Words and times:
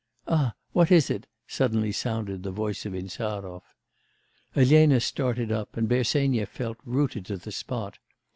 'Ah! 0.27 0.55
What 0.73 0.91
is 0.91 1.11
it?' 1.11 1.27
suddenly 1.45 1.91
sounded 1.91 2.41
the 2.41 2.49
voice 2.49 2.87
of 2.87 2.95
Insarov. 2.95 3.61
Elena 4.55 4.99
started 4.99 5.51
up, 5.51 5.77
and 5.77 5.87
Bersenyev 5.87 6.49
felt 6.49 6.79
rooted 6.83 7.23
to 7.27 7.37
the 7.37 7.51
spot. 7.51 7.99